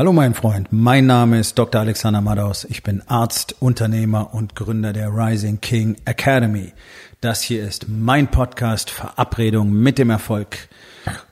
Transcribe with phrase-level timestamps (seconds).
[0.00, 1.78] Hallo mein Freund, mein Name ist Dr.
[1.78, 2.64] Alexander Madaus.
[2.64, 6.72] Ich bin Arzt, Unternehmer und Gründer der Rising King Academy.
[7.20, 10.70] Das hier ist mein Podcast Verabredung mit dem Erfolg.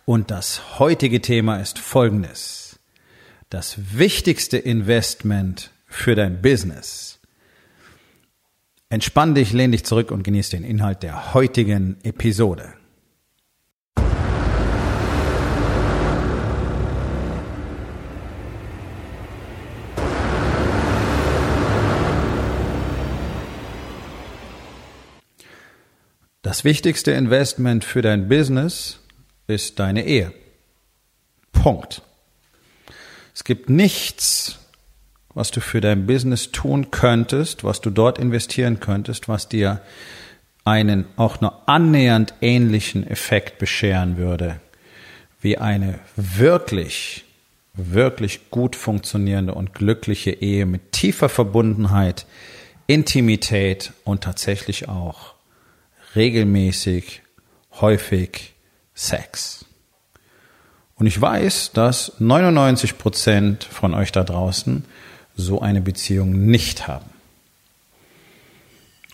[0.04, 2.78] Und das heutige Thema ist folgendes.
[3.48, 7.20] Das wichtigste Investment für dein Business.
[8.90, 12.74] Entspann dich, lehn dich zurück und genieß den Inhalt der heutigen Episode.
[26.48, 29.00] Das wichtigste Investment für dein Business
[29.48, 30.32] ist deine Ehe.
[31.52, 32.00] Punkt.
[33.34, 34.58] Es gibt nichts,
[35.34, 39.82] was du für dein Business tun könntest, was du dort investieren könntest, was dir
[40.64, 44.58] einen auch nur annähernd ähnlichen Effekt bescheren würde,
[45.42, 47.26] wie eine wirklich,
[47.74, 52.24] wirklich gut funktionierende und glückliche Ehe mit tiefer Verbundenheit,
[52.86, 55.34] Intimität und tatsächlich auch
[56.18, 57.22] regelmäßig,
[57.80, 58.54] häufig
[58.92, 59.64] Sex.
[60.96, 64.84] Und ich weiß, dass 99 Prozent von euch da draußen
[65.36, 67.08] so eine Beziehung nicht haben.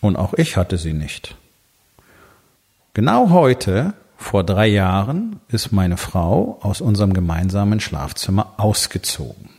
[0.01, 1.35] Und auch ich hatte sie nicht.
[2.95, 9.49] Genau heute, vor drei Jahren, ist meine Frau aus unserem gemeinsamen Schlafzimmer ausgezogen.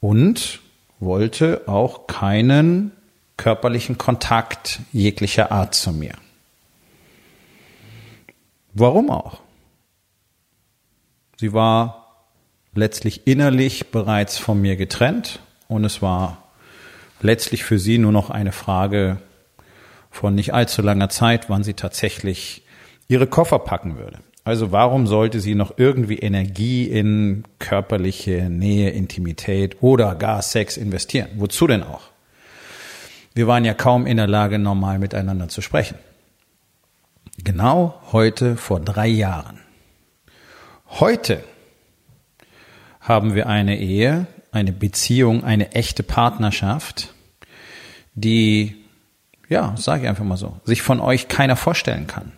[0.00, 0.60] Und
[1.00, 2.92] wollte auch keinen
[3.38, 6.12] körperlichen Kontakt jeglicher Art zu mir.
[8.74, 9.40] Warum auch?
[11.38, 12.26] Sie war
[12.74, 16.42] letztlich innerlich bereits von mir getrennt und es war
[17.20, 19.18] letztlich für sie nur noch eine Frage
[20.10, 22.62] von nicht allzu langer Zeit, wann sie tatsächlich
[23.08, 24.18] ihre Koffer packen würde.
[24.44, 31.28] Also warum sollte sie noch irgendwie Energie in körperliche Nähe, Intimität oder gar Sex investieren?
[31.36, 32.10] Wozu denn auch?
[33.38, 35.96] Wir waren ja kaum in der Lage, normal miteinander zu sprechen.
[37.44, 39.60] Genau heute vor drei Jahren.
[40.88, 41.44] Heute
[42.98, 47.14] haben wir eine Ehe, eine Beziehung, eine echte Partnerschaft,
[48.14, 48.74] die,
[49.48, 52.32] ja, sage ich einfach mal so, sich von euch keiner vorstellen kann.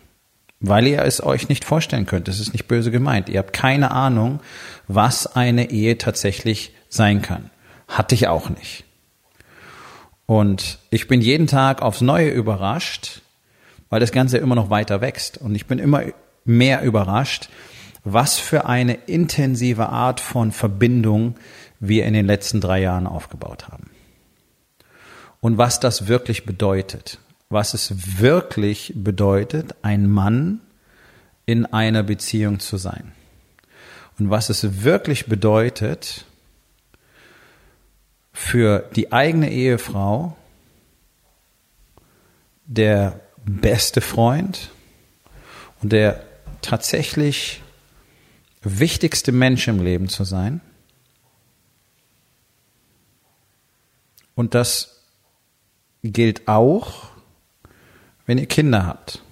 [0.60, 2.28] Weil ihr es euch nicht vorstellen könnt.
[2.28, 3.30] Das ist nicht böse gemeint.
[3.30, 4.40] Ihr habt keine Ahnung,
[4.86, 7.48] was eine Ehe tatsächlich sein kann.
[7.88, 8.84] Hatte ich auch nicht.
[10.30, 13.22] Und ich bin jeden Tag aufs Neue überrascht,
[13.88, 15.38] weil das Ganze immer noch weiter wächst.
[15.38, 16.04] Und ich bin immer
[16.44, 17.48] mehr überrascht,
[18.04, 21.34] was für eine intensive Art von Verbindung
[21.80, 23.90] wir in den letzten drei Jahren aufgebaut haben.
[25.40, 27.18] Und was das wirklich bedeutet.
[27.48, 30.60] Was es wirklich bedeutet, ein Mann
[31.44, 33.10] in einer Beziehung zu sein.
[34.16, 36.24] Und was es wirklich bedeutet,
[38.40, 40.34] für die eigene Ehefrau
[42.64, 44.70] der beste Freund
[45.82, 46.24] und der
[46.62, 47.62] tatsächlich
[48.62, 50.62] wichtigste Mensch im Leben zu sein.
[54.34, 55.02] Und das
[56.02, 57.10] gilt auch,
[58.24, 59.22] wenn ihr Kinder habt.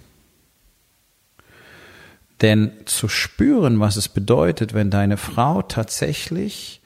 [2.42, 6.82] Denn zu spüren, was es bedeutet, wenn deine Frau tatsächlich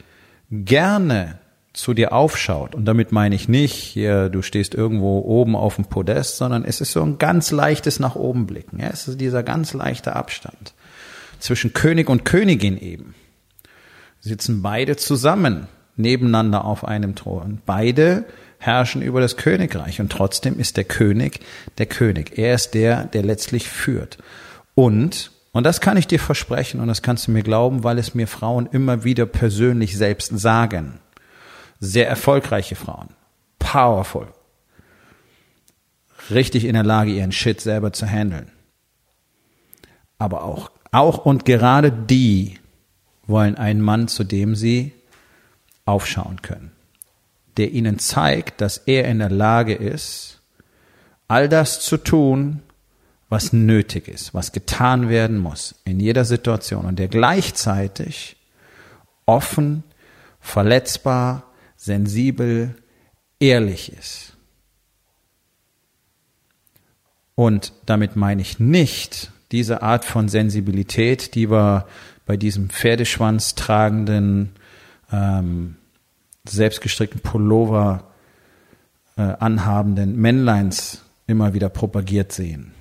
[0.50, 1.41] gerne
[1.72, 2.74] zu dir aufschaut.
[2.74, 6.80] Und damit meine ich nicht, hier, du stehst irgendwo oben auf dem Podest, sondern es
[6.80, 8.78] ist so ein ganz leichtes nach oben blicken.
[8.80, 10.74] Ja, es ist dieser ganz leichte Abstand
[11.38, 13.14] zwischen König und Königin eben.
[14.20, 15.66] Sitzen beide zusammen
[15.96, 17.60] nebeneinander auf einem Thron.
[17.66, 18.24] Beide
[18.58, 21.40] herrschen über das Königreich und trotzdem ist der König
[21.78, 22.38] der König.
[22.38, 24.18] Er ist der, der letztlich führt.
[24.74, 28.14] Und, und das kann ich dir versprechen und das kannst du mir glauben, weil es
[28.14, 31.00] mir Frauen immer wieder persönlich selbst sagen
[31.82, 33.09] sehr erfolgreiche Frauen,
[33.59, 34.28] powerful,
[36.31, 38.53] richtig in der Lage, ihren Shit selber zu handeln.
[40.16, 42.60] Aber auch, auch und gerade die
[43.26, 44.93] wollen einen Mann, zu dem sie
[45.84, 46.70] aufschauen können,
[47.56, 50.40] der ihnen zeigt, dass er in der Lage ist,
[51.26, 52.62] all das zu tun,
[53.28, 58.37] was nötig ist, was getan werden muss in jeder Situation und der gleichzeitig
[59.26, 59.82] offen,
[60.40, 61.43] verletzbar,
[61.82, 62.76] sensibel,
[63.40, 64.37] ehrlich ist.
[67.34, 71.87] Und damit meine ich nicht diese Art von Sensibilität, die wir
[72.25, 74.50] bei diesem Pferdeschwanz tragenden,
[75.11, 75.76] ähm,
[76.49, 78.12] selbstgestrickten Pullover
[79.17, 82.73] äh, anhabenden Männleins immer wieder propagiert sehen,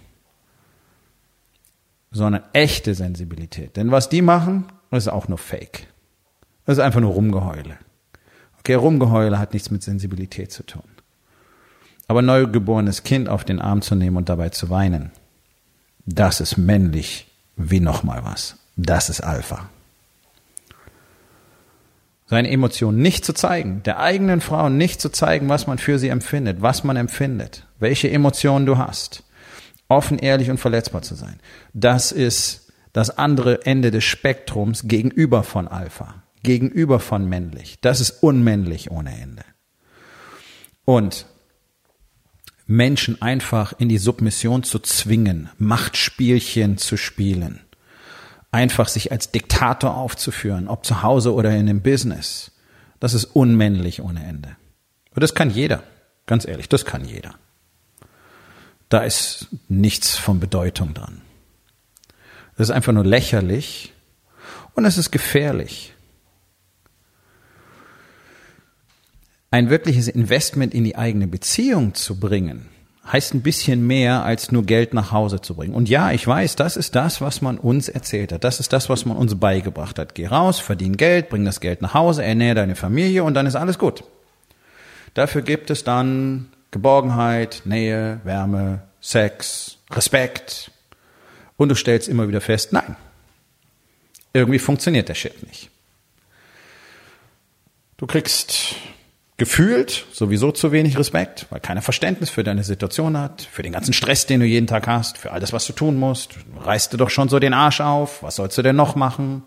[2.11, 3.77] sondern echte Sensibilität.
[3.77, 5.87] Denn was die machen, ist auch nur Fake.
[6.65, 7.77] Das ist einfach nur Rumgeheule.
[8.61, 10.83] Okay, Rumgeheule hat nichts mit Sensibilität zu tun.
[12.07, 15.11] Aber neugeborenes Kind auf den Arm zu nehmen und dabei zu weinen,
[16.05, 17.25] das ist männlich
[17.55, 18.57] wie nochmal was.
[18.75, 19.69] Das ist Alpha.
[22.27, 26.09] Seine Emotionen nicht zu zeigen, der eigenen Frau nicht zu zeigen, was man für sie
[26.09, 29.23] empfindet, was man empfindet, welche Emotionen du hast.
[29.89, 31.39] Offen, ehrlich und verletzbar zu sein.
[31.73, 37.79] Das ist das andere Ende des Spektrums gegenüber von Alpha, gegenüber von männlich.
[37.81, 39.43] Das ist unmännlich ohne Ende.
[40.85, 41.25] Und
[42.67, 47.59] Menschen einfach in die Submission zu zwingen, Machtspielchen zu spielen,
[48.51, 52.51] einfach sich als Diktator aufzuführen, ob zu Hause oder in dem Business,
[52.99, 54.55] das ist unmännlich ohne Ende.
[55.13, 55.83] Und das kann jeder,
[56.27, 57.35] ganz ehrlich, das kann jeder.
[58.89, 61.21] Da ist nichts von Bedeutung dran.
[62.57, 63.93] Das ist einfach nur lächerlich
[64.75, 65.93] und es ist gefährlich.
[69.53, 72.69] Ein wirkliches Investment in die eigene Beziehung zu bringen,
[73.05, 75.73] heißt ein bisschen mehr als nur Geld nach Hause zu bringen.
[75.73, 78.45] Und ja, ich weiß, das ist das, was man uns erzählt hat.
[78.45, 80.15] Das ist das, was man uns beigebracht hat.
[80.15, 83.55] Geh raus, verdien Geld, bring das Geld nach Hause, ernähre deine Familie und dann ist
[83.55, 84.05] alles gut.
[85.15, 90.71] Dafür gibt es dann Geborgenheit, Nähe, Wärme, Sex, Respekt.
[91.57, 92.95] Und du stellst immer wieder fest, nein,
[94.31, 95.69] irgendwie funktioniert der Shit nicht.
[97.97, 98.75] Du kriegst
[99.41, 103.91] gefühlt sowieso zu wenig Respekt, weil keiner Verständnis für deine Situation hat, für den ganzen
[103.91, 106.35] Stress, den du jeden Tag hast, für all das, was du tun musst.
[106.35, 108.21] Du reißt dir doch schon so den Arsch auf.
[108.21, 109.41] Was sollst du denn noch machen?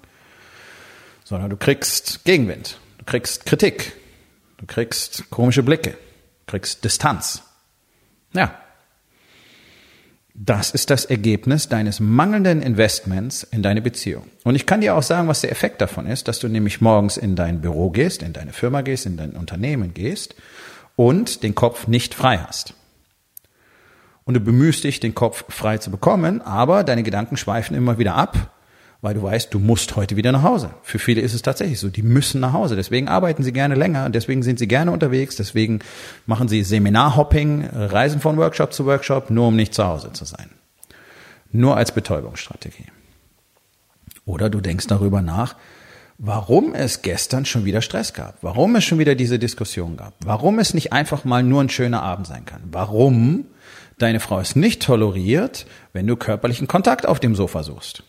[1.23, 2.76] Sondern du kriegst Gegenwind.
[2.99, 3.93] Du kriegst Kritik.
[4.56, 5.91] Du kriegst komische Blicke.
[5.91, 7.44] Du kriegst Distanz.
[8.32, 8.58] Ja,
[10.35, 14.25] das ist das Ergebnis deines mangelnden Investments in deine Beziehung.
[14.43, 17.17] Und ich kann dir auch sagen, was der Effekt davon ist, dass du nämlich morgens
[17.17, 20.35] in dein Büro gehst, in deine Firma gehst, in dein Unternehmen gehst
[20.97, 22.75] und den Kopf nicht frei hast.
[24.25, 28.15] Und du bemühst dich, den Kopf frei zu bekommen, aber deine Gedanken schweifen immer wieder
[28.15, 28.54] ab
[29.05, 30.71] weil du weißt, du musst heute wieder nach Hause.
[30.83, 32.75] Für viele ist es tatsächlich so, die müssen nach Hause.
[32.75, 35.81] Deswegen arbeiten sie gerne länger, deswegen sind sie gerne unterwegs, deswegen
[36.25, 40.49] machen sie Seminarhopping, reisen von Workshop zu Workshop, nur um nicht zu Hause zu sein.
[41.53, 42.87] Nur als Betäubungsstrategie.
[44.25, 45.55] Oder du denkst darüber nach,
[46.17, 50.59] warum es gestern schon wieder Stress gab, warum es schon wieder diese Diskussion gab, warum
[50.59, 53.45] es nicht einfach mal nur ein schöner Abend sein kann, warum
[53.99, 58.03] deine Frau es nicht toleriert, wenn du körperlichen Kontakt auf dem Sofa suchst.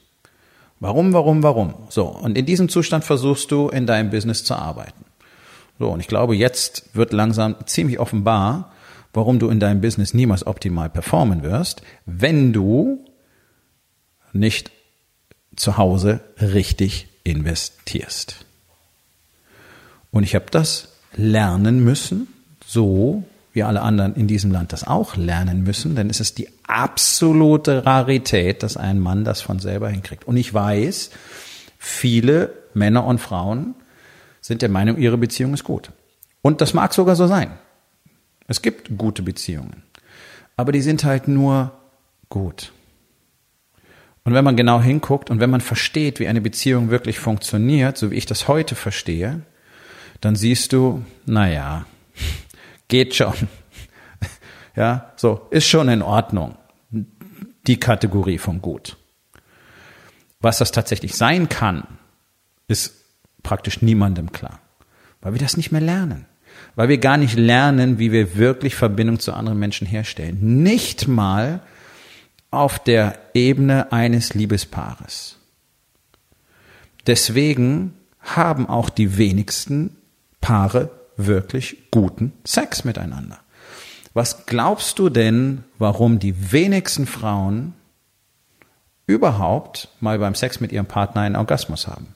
[0.79, 1.73] Warum, warum, warum?
[1.89, 5.05] So, und in diesem Zustand versuchst du in deinem Business zu arbeiten.
[5.79, 8.71] So, und ich glaube, jetzt wird langsam ziemlich offenbar,
[9.13, 13.05] warum du in deinem Business niemals optimal performen wirst, wenn du
[14.33, 14.71] nicht
[15.55, 18.45] zu Hause richtig investierst.
[20.11, 22.27] Und ich habe das lernen müssen,
[22.65, 23.23] so
[23.55, 27.85] wie alle anderen in diesem Land das auch lernen müssen, denn es ist die absolute
[27.85, 30.25] Rarität, dass ein Mann das von selber hinkriegt.
[30.25, 31.09] Und ich weiß,
[31.77, 33.75] viele Männer und Frauen
[34.41, 35.91] sind der Meinung, ihre Beziehung ist gut.
[36.41, 37.51] Und das mag sogar so sein.
[38.47, 39.83] Es gibt gute Beziehungen.
[40.57, 41.71] Aber die sind halt nur
[42.27, 42.73] gut.
[44.25, 48.11] Und wenn man genau hinguckt und wenn man versteht, wie eine Beziehung wirklich funktioniert, so
[48.11, 49.43] wie ich das heute verstehe,
[50.19, 51.85] dann siehst du, naja,
[52.87, 53.33] geht schon.
[54.77, 56.57] Ja, so, ist schon in Ordnung.
[57.65, 58.97] Die Kategorie von gut.
[60.41, 61.87] Was das tatsächlich sein kann,
[62.67, 62.93] ist
[63.41, 64.59] praktisch niemandem klar.
[65.21, 66.25] Weil wir das nicht mehr lernen.
[66.75, 70.61] Weil wir gar nicht lernen, wie wir wirklich Verbindung zu anderen Menschen herstellen.
[70.61, 71.61] Nicht mal
[72.51, 75.37] auf der Ebene eines Liebespaares.
[77.07, 79.95] Deswegen haben auch die wenigsten
[80.41, 83.39] Paare wirklich guten Sex miteinander.
[84.13, 87.73] Was glaubst du denn, warum die wenigsten Frauen
[89.07, 92.07] überhaupt mal beim Sex mit ihrem Partner einen Orgasmus haben?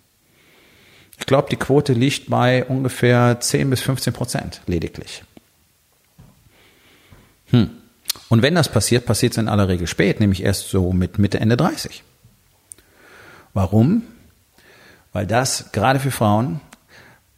[1.19, 5.23] Ich glaube, die Quote liegt bei ungefähr 10 bis 15 Prozent lediglich.
[7.47, 7.69] Hm.
[8.29, 11.39] Und wenn das passiert, passiert es in aller Regel spät, nämlich erst so mit Mitte,
[11.39, 12.03] Ende 30.
[13.53, 14.03] Warum?
[15.11, 16.61] Weil das gerade für Frauen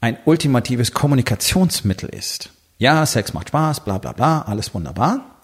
[0.01, 2.49] ein ultimatives Kommunikationsmittel ist.
[2.79, 5.39] Ja, Sex macht Spaß, bla bla bla, alles wunderbar,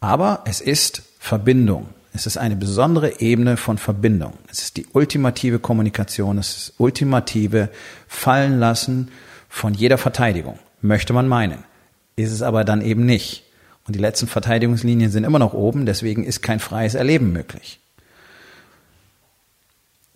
[0.00, 1.90] aber es ist Verbindung.
[2.14, 4.32] Es ist eine besondere Ebene von Verbindung.
[4.50, 7.68] Es ist die ultimative Kommunikation, es ist ultimative
[8.08, 9.10] Fallenlassen
[9.48, 11.62] von jeder Verteidigung, möchte man meinen.
[12.16, 13.44] Ist es aber dann eben nicht.
[13.86, 17.78] Und die letzten Verteidigungslinien sind immer noch oben, deswegen ist kein freies Erleben möglich.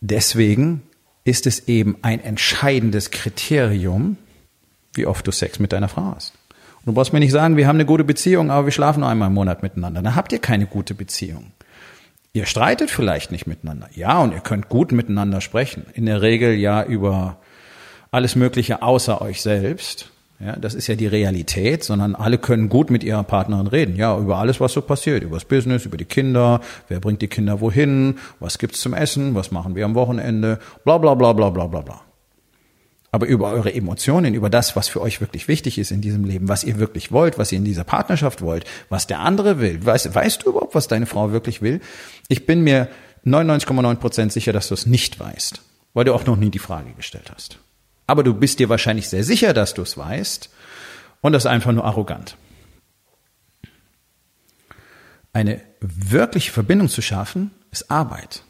[0.00, 0.82] Deswegen
[1.24, 4.16] ist es eben ein entscheidendes Kriterium,
[4.94, 6.34] wie oft du Sex mit deiner Frau hast.
[6.80, 9.08] Und du brauchst mir nicht sagen, wir haben eine gute Beziehung, aber wir schlafen nur
[9.08, 10.02] einmal im Monat miteinander.
[10.02, 11.52] Dann habt ihr keine gute Beziehung.
[12.32, 13.88] Ihr streitet vielleicht nicht miteinander.
[13.94, 15.86] Ja, und ihr könnt gut miteinander sprechen.
[15.94, 17.38] In der Regel ja über
[18.10, 20.11] alles Mögliche außer euch selbst.
[20.44, 23.94] Ja, das ist ja die Realität, sondern alle können gut mit ihrer Partnerin reden.
[23.94, 25.22] Ja, über alles, was so passiert.
[25.22, 26.60] Über das Business, über die Kinder.
[26.88, 28.16] Wer bringt die Kinder wohin?
[28.40, 29.36] Was gibt's zum Essen?
[29.36, 30.58] Was machen wir am Wochenende?
[30.84, 32.00] Bla, bla, bla, bla, bla, bla, bla.
[33.12, 36.48] Aber über eure Emotionen, über das, was für euch wirklich wichtig ist in diesem Leben,
[36.48, 39.84] was ihr wirklich wollt, was ihr in dieser Partnerschaft wollt, was der andere will.
[39.84, 41.80] Weißt, weißt du überhaupt, was deine Frau wirklich will?
[42.26, 42.88] Ich bin mir
[43.24, 45.60] 99,9 Prozent sicher, dass du es nicht weißt,
[45.94, 47.58] weil du auch noch nie die Frage gestellt hast.
[48.12, 50.50] Aber du bist dir wahrscheinlich sehr sicher, dass du es weißt
[51.22, 52.36] und das ist einfach nur arrogant.
[55.32, 58.42] Eine wirkliche Verbindung zu schaffen, ist Arbeit.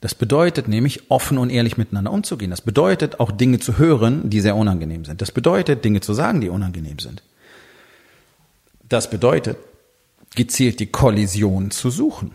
[0.00, 2.50] Das bedeutet nämlich, offen und ehrlich miteinander umzugehen.
[2.50, 5.22] Das bedeutet auch Dinge zu hören, die sehr unangenehm sind.
[5.22, 7.22] Das bedeutet, Dinge zu sagen, die unangenehm sind.
[8.88, 9.58] Das bedeutet,
[10.34, 12.32] gezielt die Kollision zu suchen.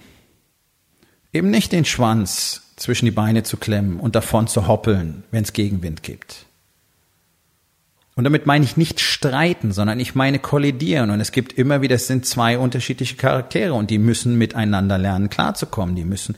[1.34, 5.54] Eben nicht den Schwanz zwischen die Beine zu klemmen und davon zu hoppeln, wenn es
[5.54, 6.46] Gegenwind gibt.
[8.16, 11.10] Und damit meine ich nicht streiten, sondern ich meine kollidieren.
[11.10, 15.30] Und es gibt immer wieder, es sind zwei unterschiedliche Charaktere und die müssen miteinander lernen,
[15.30, 15.96] klarzukommen.
[15.96, 16.36] Die müssen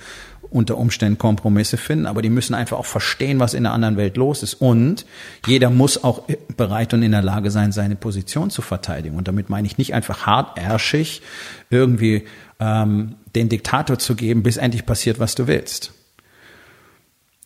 [0.49, 4.15] unter Umständen Kompromisse finden, aber die müssen einfach auch verstehen, was in der anderen Welt
[4.15, 4.53] los ist.
[4.53, 5.05] Und
[5.45, 6.23] jeder muss auch
[6.55, 9.17] bereit und in der Lage sein, seine Position zu verteidigen.
[9.17, 11.21] Und damit meine ich nicht einfach hartärschig
[11.69, 12.23] irgendwie
[12.61, 15.91] ähm, den Diktator zu geben, bis endlich passiert, was du willst.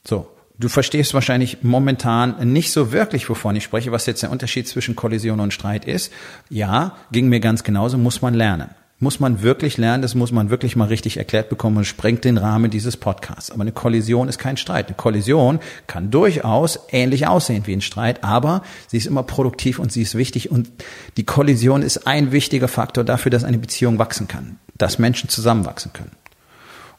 [0.07, 0.27] So.
[0.59, 4.93] Du verstehst wahrscheinlich momentan nicht so wirklich, wovon ich spreche, was jetzt der Unterschied zwischen
[4.93, 6.11] Kollision und Streit ist.
[6.49, 8.71] Ja, ging mir ganz genauso, muss man lernen.
[9.01, 12.37] Muss man wirklich lernen, das muss man wirklich mal richtig erklärt bekommen und sprengt den
[12.37, 13.51] Rahmen dieses Podcasts.
[13.51, 14.87] Aber eine Kollision ist kein Streit.
[14.87, 19.93] Eine Kollision kann durchaus ähnlich aussehen wie ein Streit, aber sie ist immer produktiv und
[19.93, 20.69] sie ist wichtig und
[21.15, 25.93] die Kollision ist ein wichtiger Faktor dafür, dass eine Beziehung wachsen kann, dass Menschen zusammenwachsen
[25.93, 26.11] können.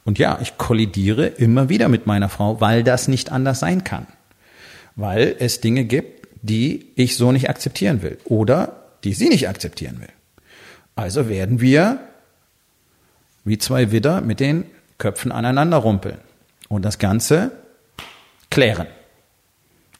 [0.04, 4.06] Und ja, ich kollidiere immer wieder mit meiner Frau, weil das nicht anders sein kann.
[4.96, 10.00] Weil es Dinge gibt, die ich so nicht akzeptieren will oder die sie nicht akzeptieren
[10.00, 10.08] will.
[10.96, 12.00] Also werden wir
[13.44, 14.64] wie zwei Widder mit den
[14.98, 16.18] Köpfen aneinander rumpeln
[16.68, 17.52] und das Ganze
[18.50, 18.86] klären.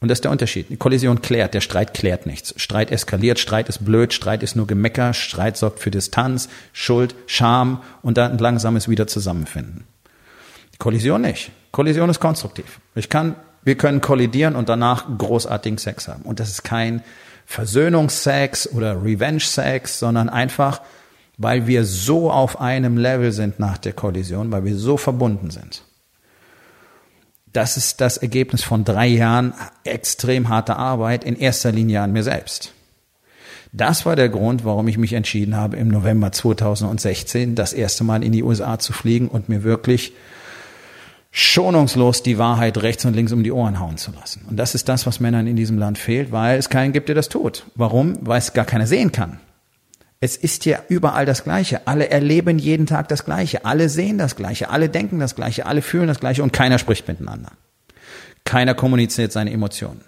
[0.01, 0.71] Und das ist der Unterschied.
[0.71, 2.55] Die Kollision klärt, der Streit klärt nichts.
[2.57, 7.83] Streit eskaliert, Streit ist blöd, Streit ist nur Gemecker, Streit sorgt für Distanz, Schuld, Scham
[8.01, 9.85] und dann ein langsames Wieder zusammenfinden.
[10.73, 11.51] Die Kollision nicht.
[11.71, 12.81] Kollision ist konstruktiv.
[12.95, 16.23] Ich kann, wir können kollidieren und danach großartigen Sex haben.
[16.23, 17.03] Und das ist kein
[17.45, 20.81] Versöhnungsex oder Revenge-Sex, sondern einfach,
[21.37, 25.83] weil wir so auf einem Level sind nach der Kollision, weil wir so verbunden sind
[27.53, 29.55] das ist das Ergebnis von drei Jahren
[29.85, 32.73] extrem harter Arbeit, in erster Linie an mir selbst.
[33.73, 38.25] Das war der Grund, warum ich mich entschieden habe, im November 2016 das erste Mal
[38.25, 40.13] in die USA zu fliegen und mir wirklich
[41.31, 44.45] schonungslos die Wahrheit rechts und links um die Ohren hauen zu lassen.
[44.49, 47.15] Und das ist das, was Männern in diesem Land fehlt, weil es keinen gibt, der
[47.15, 47.67] das tut.
[47.77, 48.19] Warum?
[48.21, 49.39] Weil es gar keiner sehen kann.
[50.21, 51.87] Es ist ja überall das Gleiche.
[51.87, 53.65] Alle erleben jeden Tag das Gleiche.
[53.65, 54.69] Alle sehen das Gleiche.
[54.69, 55.65] Alle denken das Gleiche.
[55.65, 57.53] Alle fühlen das Gleiche und keiner spricht miteinander.
[58.45, 60.03] Keiner kommuniziert seine Emotionen.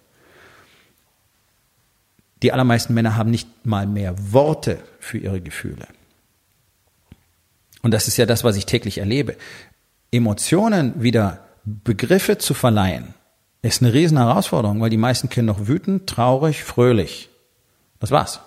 [2.42, 5.86] Die allermeisten Männer haben nicht mal mehr Worte für ihre Gefühle.
[7.80, 9.36] Und das ist ja das, was ich täglich erlebe.
[10.10, 13.14] Emotionen wieder Begriffe zu verleihen,
[13.62, 17.30] ist eine riesen Herausforderung, weil die meisten kennen noch wütend, traurig, fröhlich.
[18.00, 18.40] Das war's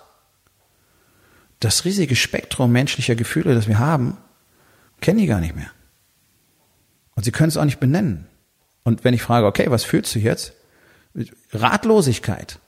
[1.60, 4.16] das riesige Spektrum menschlicher Gefühle, das wir haben,
[5.00, 5.70] kennen die gar nicht mehr.
[7.14, 8.26] Und sie können es auch nicht benennen.
[8.84, 10.52] Und wenn ich frage, okay, was fühlst du jetzt?
[11.52, 12.58] Ratlosigkeit.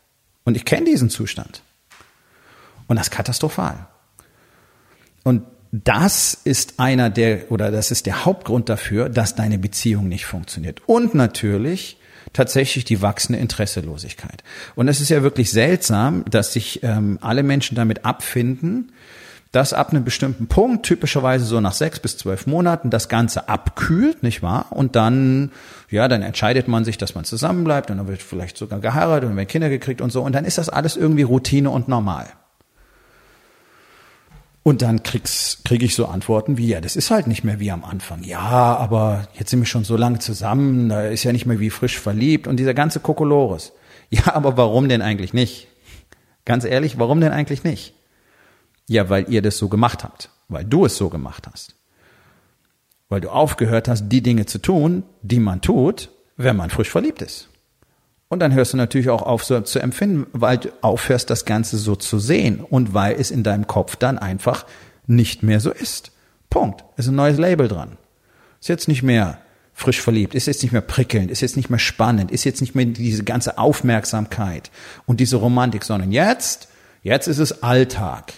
[0.45, 1.62] Und ich kenne diesen Zustand.
[2.87, 3.87] Und das ist katastrophal.
[5.23, 10.25] Und das ist einer der, oder das ist der Hauptgrund dafür, dass deine Beziehung nicht
[10.25, 10.80] funktioniert.
[10.87, 11.98] Und natürlich
[12.32, 14.42] tatsächlich die wachsende Interesselosigkeit.
[14.75, 18.92] Und es ist ja wirklich seltsam, dass sich ähm, alle Menschen damit abfinden,
[19.52, 24.23] dass ab einem bestimmten Punkt, typischerweise so nach sechs bis zwölf Monaten, das Ganze abkühlt,
[24.23, 24.66] nicht wahr?
[24.70, 25.52] Und dann,
[25.88, 29.37] ja, dann entscheidet man sich, dass man zusammenbleibt und dann wird vielleicht sogar geheiratet und
[29.37, 30.23] werden Kinder gekriegt und so.
[30.23, 32.26] Und dann ist das alles irgendwie Routine und normal.
[34.68, 37.70] Und dann krieg's, krieg ich so Antworten wie, ja, das ist halt nicht mehr wie
[37.70, 38.22] am Anfang.
[38.22, 41.70] Ja, aber jetzt sind wir schon so lange zusammen, da ist ja nicht mehr wie
[41.70, 43.72] frisch verliebt und dieser ganze Kokolores.
[44.10, 45.68] Ja, aber warum denn eigentlich nicht?
[46.44, 47.94] Ganz ehrlich, warum denn eigentlich nicht?
[48.88, 51.75] Ja, weil ihr das so gemacht habt, weil du es so gemacht hast.
[53.08, 57.22] weil du aufgehört hast, die Dinge zu tun, die man tut, wenn man frisch verliebt
[57.22, 57.48] ist.
[58.28, 61.78] Und dann hörst du natürlich auch auf, so zu empfinden, weil du aufhörst, das Ganze
[61.78, 64.66] so zu sehen und weil es in deinem Kopf dann einfach
[65.06, 66.12] nicht mehr so ist.
[66.50, 66.85] Punkt.
[66.97, 67.97] Ist ein neues Label dran.
[68.61, 69.38] Ist jetzt nicht mehr
[69.73, 72.75] frisch verliebt, ist jetzt nicht mehr prickelnd, ist jetzt nicht mehr spannend, ist jetzt nicht
[72.75, 74.73] mehr diese ganze Aufmerksamkeit
[75.06, 76.68] und diese Romantik, sondern jetzt,
[77.04, 78.32] jetzt ist es Alltag.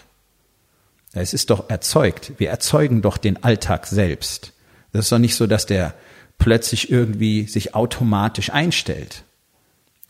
[1.13, 2.33] Es ist doch erzeugt.
[2.37, 4.53] Wir erzeugen doch den Alltag selbst.
[4.93, 5.95] Das ist doch nicht so, dass der
[6.39, 9.25] plötzlich irgendwie sich automatisch einstellt.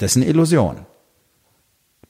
[0.00, 0.86] Das ist eine Illusion.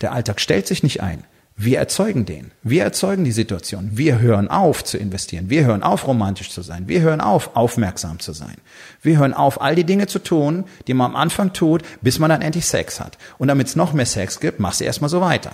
[0.01, 1.25] Der Alltag stellt sich nicht ein.
[1.57, 2.53] Wir erzeugen den.
[2.63, 3.91] Wir erzeugen die Situation.
[3.93, 5.51] Wir hören auf zu investieren.
[5.51, 6.89] Wir hören auf, romantisch zu sein.
[6.89, 8.57] Wir hören auf, aufmerksam zu sein.
[9.03, 12.31] Wir hören auf, all die Dinge zu tun, die man am Anfang tut, bis man
[12.31, 13.19] dann endlich Sex hat.
[13.39, 15.51] Und damit es noch mehr Sex gibt, machst du erstmal so weiter.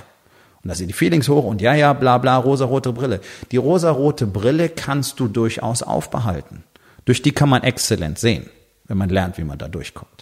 [0.62, 3.20] Und da sind die Feelings hoch und ja, ja, bla, bla, rosarote Brille.
[3.50, 6.64] Die rosarote Brille kannst du durchaus aufbehalten.
[7.04, 8.48] Durch die kann man exzellent sehen,
[8.84, 10.15] wenn man lernt, wie man da durchkommt.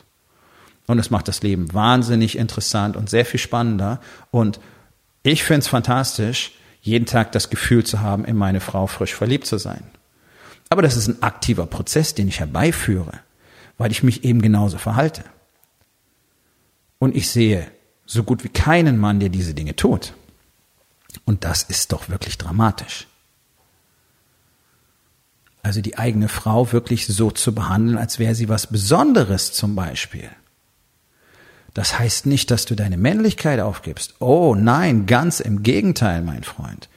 [0.87, 4.01] Und es macht das Leben wahnsinnig interessant und sehr viel spannender.
[4.31, 4.61] Und
[5.23, 9.47] ich finde es fantastisch, jeden Tag das Gefühl zu haben, in meine Frau frisch verliebt
[9.47, 9.85] zu sein.
[10.69, 13.21] Aber das ist ein aktiver Prozess, den ich herbeiführe,
[13.79, 15.25] weil ich mich eben genauso verhalte.
[16.99, 17.67] Und ich sehe
[18.07, 20.13] so gut wie keinen Mann, der diese Dinge tut.
[21.25, 23.07] Und das ist doch wirklich dramatisch.
[25.63, 30.29] Also die eigene Frau wirklich so zu behandeln, als wäre sie was Besonderes zum Beispiel.
[31.75, 34.15] Das heißt nicht, dass du deine Männlichkeit aufgibst.
[34.21, 36.89] Oh nein, ganz im Gegenteil, mein Freund.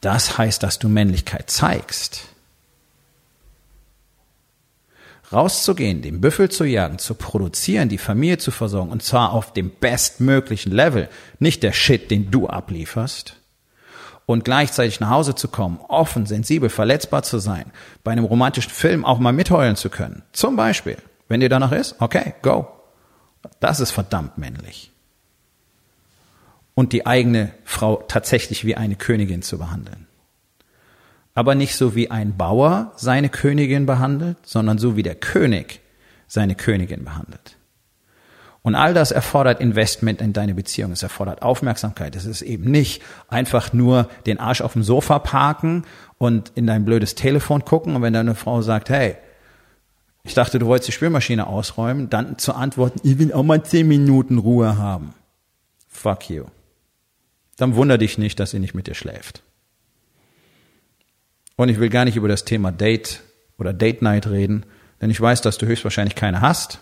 [0.00, 2.26] Das heißt, dass du Männlichkeit zeigst.
[5.32, 9.70] Rauszugehen, den Büffel zu jagen, zu produzieren, die Familie zu versorgen, und zwar auf dem
[9.70, 13.36] bestmöglichen Level, nicht der Shit, den du ablieferst,
[14.26, 17.72] und gleichzeitig nach Hause zu kommen, offen, sensibel, verletzbar zu sein,
[18.04, 20.22] bei einem romantischen Film auch mal mitheulen zu können.
[20.32, 20.98] Zum Beispiel,
[21.28, 22.68] wenn dir danach ist, okay, go.
[23.60, 24.90] Das ist verdammt männlich.
[26.74, 30.06] Und die eigene Frau tatsächlich wie eine Königin zu behandeln.
[31.34, 35.80] Aber nicht so wie ein Bauer seine Königin behandelt, sondern so wie der König
[36.26, 37.56] seine Königin behandelt.
[38.62, 40.92] Und all das erfordert Investment in deine Beziehung.
[40.92, 42.16] Es erfordert Aufmerksamkeit.
[42.16, 45.84] Es ist eben nicht einfach nur den Arsch auf dem Sofa parken
[46.16, 47.94] und in dein blödes Telefon gucken.
[47.94, 49.16] Und wenn deine Frau sagt, hey,
[50.24, 53.86] ich dachte, du wolltest die Spülmaschine ausräumen, dann zu antworten, ich will auch mal zehn
[53.86, 55.12] Minuten Ruhe haben.
[55.86, 56.46] Fuck you.
[57.56, 59.42] Dann wunder dich nicht, dass sie nicht mit dir schläft.
[61.56, 63.22] Und ich will gar nicht über das Thema Date
[63.58, 64.66] oder Date Night reden,
[65.00, 66.80] denn ich weiß, dass du höchstwahrscheinlich keine hast.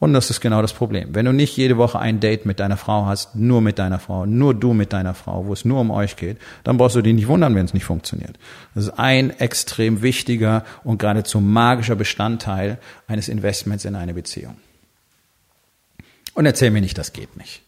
[0.00, 1.14] Und das ist genau das Problem.
[1.14, 4.24] Wenn du nicht jede Woche ein Date mit deiner Frau hast, nur mit deiner Frau,
[4.24, 7.14] nur du mit deiner Frau, wo es nur um euch geht, dann brauchst du dich
[7.14, 8.38] nicht wundern, wenn es nicht funktioniert.
[8.74, 14.56] Das ist ein extrem wichtiger und geradezu magischer Bestandteil eines Investments in eine Beziehung.
[16.32, 17.60] Und erzähl mir nicht, das geht nicht.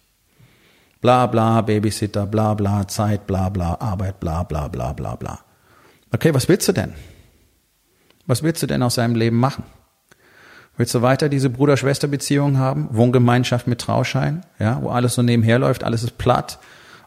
[1.03, 5.41] Bla bla, Babysitter, bla bla, Zeit, bla bla, Arbeit, bla bla bla bla bla.
[6.11, 6.95] Okay, was willst du denn?
[8.25, 9.65] Was willst du denn aus seinem Leben machen?
[10.77, 12.89] Willst du weiter diese Bruder-Schwester-Beziehung haben?
[12.93, 16.59] Wohngemeinschaft mit Trauschein, ja, wo alles so nebenher läuft, alles ist platt,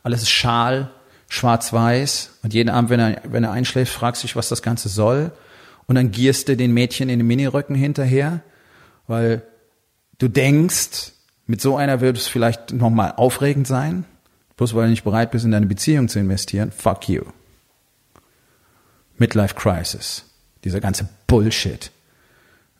[0.03, 0.91] alles ist schal,
[1.29, 2.37] schwarz-weiß.
[2.43, 5.31] Und jeden Abend, wenn er, wenn er einschläft, fragst du dich, was das Ganze soll.
[5.87, 8.41] Und dann gierst du den Mädchen in den Miniröcken hinterher,
[9.07, 9.41] weil
[10.19, 11.13] du denkst,
[11.47, 14.05] mit so einer wird es vielleicht nochmal aufregend sein.
[14.57, 16.71] Bloß weil du nicht bereit bist, in deine Beziehung zu investieren.
[16.71, 17.23] Fuck you.
[19.17, 20.25] Midlife Crisis.
[20.63, 21.91] Dieser ganze Bullshit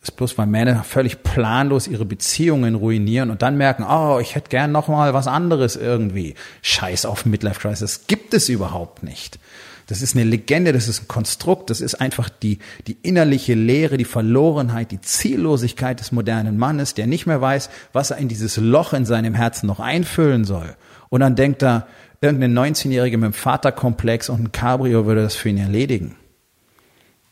[0.09, 4.49] ist bloß, weil Männer völlig planlos ihre Beziehungen ruinieren und dann merken, oh, ich hätte
[4.49, 6.35] gern noch mal was anderes irgendwie.
[6.61, 7.79] Scheiß auf Midlife Crisis.
[7.79, 9.39] Das gibt es überhaupt nicht.
[9.87, 13.97] Das ist eine Legende, das ist ein Konstrukt, das ist einfach die, die innerliche Leere,
[13.97, 18.57] die Verlorenheit, die Ziellosigkeit des modernen Mannes, der nicht mehr weiß, was er in dieses
[18.57, 20.75] Loch in seinem Herzen noch einfüllen soll.
[21.09, 21.87] Und dann denkt er,
[22.21, 26.15] irgendein 19-Jährige mit einem Vaterkomplex und ein Cabrio würde das für ihn erledigen.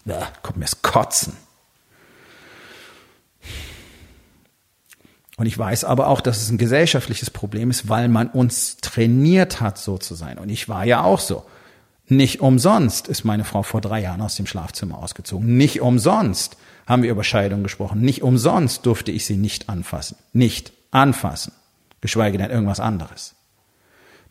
[0.05, 1.33] Ja, kommt mir's kotzen.
[5.43, 9.59] Und ich weiß aber auch, dass es ein gesellschaftliches Problem ist, weil man uns trainiert
[9.59, 10.37] hat, so zu sein.
[10.37, 11.43] Und ich war ja auch so.
[12.07, 15.57] Nicht umsonst ist meine Frau vor drei Jahren aus dem Schlafzimmer ausgezogen.
[15.57, 16.55] Nicht umsonst
[16.87, 17.99] haben wir über Scheidung gesprochen.
[17.99, 20.15] Nicht umsonst durfte ich sie nicht anfassen.
[20.31, 21.51] Nicht anfassen.
[21.99, 23.35] Geschweige denn irgendwas anderes.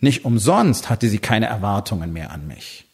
[0.00, 2.86] Nicht umsonst hatte sie keine Erwartungen mehr an mich.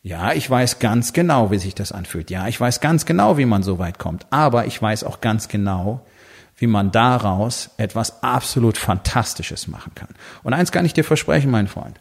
[0.00, 2.30] Ja, ich weiß ganz genau, wie sich das anfühlt.
[2.30, 4.26] Ja, ich weiß ganz genau, wie man so weit kommt.
[4.30, 6.06] Aber ich weiß auch ganz genau,
[6.56, 10.08] wie man daraus etwas absolut Fantastisches machen kann.
[10.42, 12.00] Und eins kann ich dir versprechen, mein Freund.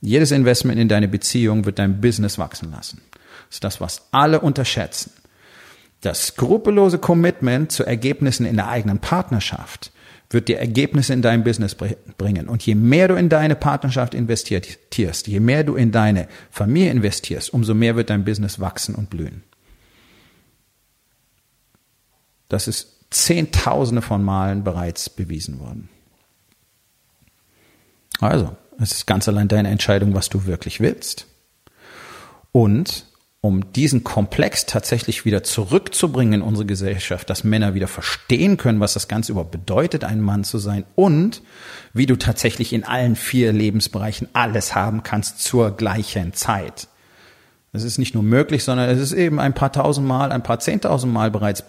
[0.00, 3.00] Jedes Investment in deine Beziehung wird dein Business wachsen lassen.
[3.48, 5.12] Das ist das, was alle unterschätzen.
[6.00, 9.90] Das skrupellose Commitment zu Ergebnissen in der eigenen Partnerschaft
[10.30, 12.48] wird dir Ergebnisse in dein Business bringen.
[12.48, 17.52] Und je mehr du in deine Partnerschaft investierst, je mehr du in deine Familie investierst,
[17.52, 19.42] umso mehr wird dein Business wachsen und blühen.
[22.48, 25.88] Das ist Zehntausende von Malen bereits bewiesen worden.
[28.20, 31.26] Also, es ist ganz allein deine Entscheidung, was du wirklich willst.
[32.52, 33.06] Und
[33.40, 38.94] um diesen Komplex tatsächlich wieder zurückzubringen in unsere Gesellschaft, dass Männer wieder verstehen können, was
[38.94, 41.42] das Ganze überhaupt bedeutet, ein Mann zu sein und
[41.92, 46.88] wie du tatsächlich in allen vier Lebensbereichen alles haben kannst zur gleichen Zeit.
[47.72, 50.58] Es ist nicht nur möglich, sondern es ist eben ein paar tausend Mal, ein paar
[50.58, 51.62] zehntausend Mal bereits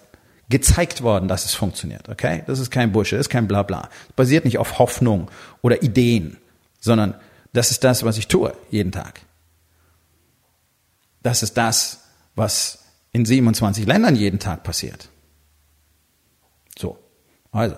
[0.49, 2.09] gezeigt worden, dass es funktioniert.
[2.09, 2.43] Okay?
[2.47, 3.89] Das ist kein Bullshit, das ist kein Blabla.
[4.09, 5.29] Es basiert nicht auf Hoffnung
[5.61, 6.37] oder Ideen,
[6.79, 7.15] sondern
[7.53, 9.21] das ist das, was ich tue jeden Tag.
[11.21, 12.03] Das ist das,
[12.35, 15.09] was in 27 Ländern jeden Tag passiert.
[16.77, 16.97] So.
[17.51, 17.75] Also,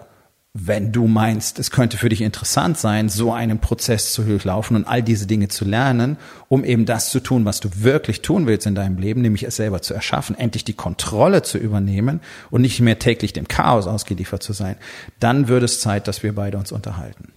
[0.53, 4.85] wenn du meinst, es könnte für dich interessant sein, so einen Prozess zu durchlaufen und
[4.85, 6.17] all diese Dinge zu lernen,
[6.49, 9.55] um eben das zu tun, was du wirklich tun willst in deinem Leben, nämlich es
[9.55, 14.43] selber zu erschaffen, endlich die Kontrolle zu übernehmen und nicht mehr täglich dem Chaos ausgeliefert
[14.43, 14.75] zu sein,
[15.21, 17.31] dann wird es Zeit, dass wir beide uns unterhalten.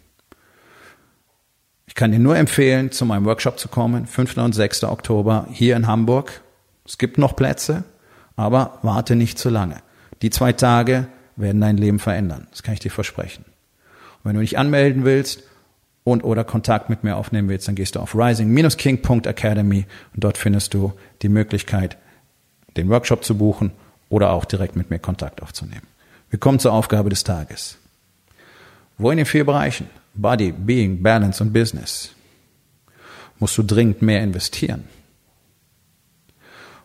[1.87, 4.39] Ich kann dir nur empfehlen, zu meinem Workshop zu kommen, 5.
[4.39, 4.83] und 6.
[4.85, 6.41] Oktober hier in Hamburg.
[6.85, 7.85] Es gibt noch Plätze,
[8.35, 9.77] aber warte nicht zu lange.
[10.21, 12.47] Die zwei Tage werden dein Leben verändern.
[12.51, 13.45] Das kann ich dir versprechen.
[13.47, 15.43] Und wenn du dich anmelden willst
[16.05, 20.75] und oder Kontakt mit mir aufnehmen willst, dann gehst du auf rising-king.academy und dort findest
[20.75, 20.93] du
[21.23, 21.97] die Möglichkeit,
[22.77, 23.73] den Workshop zu buchen
[24.09, 25.87] oder auch direkt mit mir Kontakt aufzunehmen.
[26.31, 27.79] Wir kommen zur Aufgabe des Tages.
[28.99, 32.15] Wo in den vier Bereichen Body, Being, Balance und Business
[33.39, 34.85] musst du dringend mehr investieren?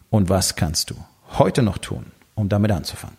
[0.09, 0.95] Und was kannst du
[1.37, 3.18] heute noch tun, um damit anzufangen?